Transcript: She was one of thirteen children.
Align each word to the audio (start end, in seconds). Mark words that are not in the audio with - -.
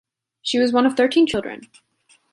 She 0.41 0.57
was 0.57 0.73
one 0.73 0.87
of 0.87 0.97
thirteen 0.97 1.27
children. 1.27 1.61